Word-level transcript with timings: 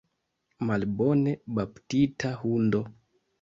Malbone 0.69 1.31
baptita 1.57 2.33
hundo! 2.41 2.83